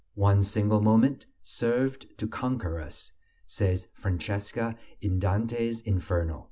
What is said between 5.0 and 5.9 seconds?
Dante's